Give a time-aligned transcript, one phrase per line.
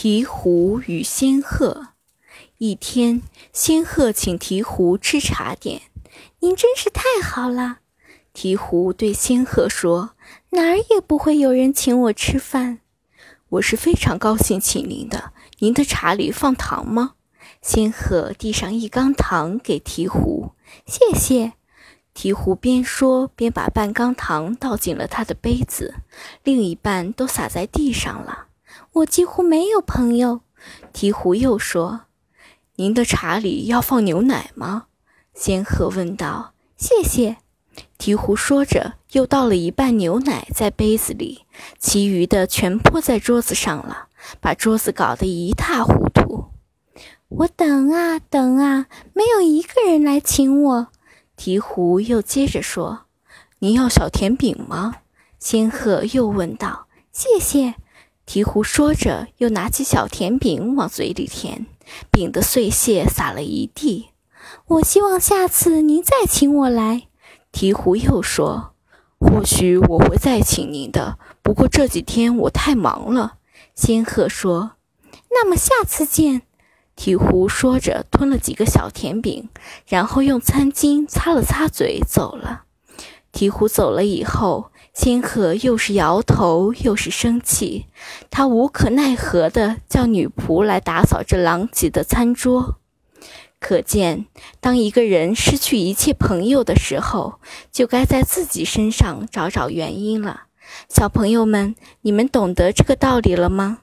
[0.00, 1.88] 鹈鹕与仙鹤。
[2.58, 3.20] 一天，
[3.52, 5.82] 仙鹤请鹈鹕吃茶点。
[6.38, 7.78] 您真是太好了，
[8.32, 10.10] 鹈鹕对仙鹤说
[10.50, 12.78] ：“哪儿也不会有人请我吃饭。”
[13.50, 15.32] 我是非常高兴请您的。
[15.58, 17.14] 您的茶里放糖吗？
[17.60, 20.52] 仙鹤递上一缸糖给鹈鹕。
[20.86, 21.54] 谢谢。
[22.14, 25.96] 鹈鹕边说边把半缸糖倒进了他的杯子，
[26.44, 28.44] 另一半都洒在地上了。
[28.92, 30.40] 我几乎没有朋友，
[30.92, 32.02] 鹈鹕又说
[32.76, 34.86] ：“您的茶里要放牛奶吗？”
[35.34, 36.52] 仙鹤问道。
[36.76, 37.36] “谢谢。”
[37.98, 41.44] 鹈鹕说着，又倒了一半牛奶在杯子里，
[41.78, 44.08] 其余的全泼在桌子上了，
[44.40, 46.46] 把桌子搞得一塌糊涂。
[47.28, 50.88] 我等啊等啊，没有一个人来请我。
[51.36, 53.06] 鹈鹕又接着说
[53.60, 54.96] ：“您要小甜饼吗？”
[55.38, 56.86] 仙鹤又问道。
[57.12, 57.74] “谢谢。”
[58.28, 61.64] 鹈鹕说着，又拿起小甜饼往嘴里填，
[62.10, 64.10] 饼的碎屑撒了一地。
[64.66, 67.04] 我希望下次您再请我来。
[67.50, 68.74] 鹈鹕又说
[69.18, 73.38] ：“或许我会再请您的，不过这几天我太忙了。”
[73.74, 74.72] 仙鹤说
[75.32, 76.42] ：“那么下次见。”
[76.94, 79.48] 鹈鹕说着，吞了几个小甜饼，
[79.86, 82.64] 然后用餐巾擦了擦嘴，走了。
[83.32, 84.70] 鹈鹕走了以后。
[85.00, 87.86] 千鹤又是摇头又是生气，
[88.30, 92.80] 他无可奈何地叫女仆来打扫这狼藉的餐桌。
[93.60, 94.26] 可见，
[94.60, 97.34] 当一个人失去一切朋友的时候，
[97.70, 100.46] 就该在自己身上找找原因了。
[100.88, 103.78] 小朋友们，你们懂得这个道理了吗？